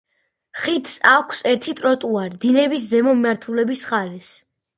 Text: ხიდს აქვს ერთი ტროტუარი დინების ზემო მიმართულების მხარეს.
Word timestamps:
ხიდს 0.61 0.95
აქვს 1.09 1.41
ერთი 1.51 1.75
ტროტუარი 1.81 2.41
დინების 2.47 2.89
ზემო 2.95 3.15
მიმართულების 3.21 3.87
მხარეს. 3.89 4.33